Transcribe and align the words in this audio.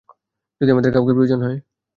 যদি 0.61 0.69
আমাদের 0.71 0.91
কাউকে 0.93 1.13
প্রয়োজন 1.13 1.39
হয়? 1.41 1.57